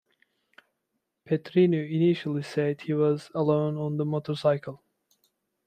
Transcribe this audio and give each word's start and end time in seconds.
Petrino 1.27 1.77
initially 1.87 2.41
said 2.41 2.81
he 2.81 2.93
was 2.93 3.29
alone 3.35 3.77
on 3.77 3.97
the 3.97 4.03
motorcycle. 4.03 4.81